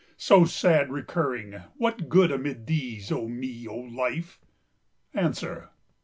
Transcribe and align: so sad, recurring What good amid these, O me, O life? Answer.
so 0.17 0.45
sad, 0.45 0.91
recurring 0.91 1.61
What 1.77 2.09
good 2.09 2.31
amid 2.31 2.65
these, 2.65 3.11
O 3.11 3.27
me, 3.27 3.67
O 3.67 3.75
life? 3.75 4.39
Answer. 5.13 5.69